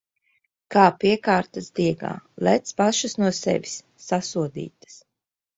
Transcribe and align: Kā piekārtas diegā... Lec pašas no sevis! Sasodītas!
Kā 0.75 0.85
piekārtas 1.03 1.67
diegā... 1.81 2.13
Lec 2.47 2.73
pašas 2.81 3.15
no 3.25 3.31
sevis! 3.43 3.77
Sasodītas! 4.07 4.99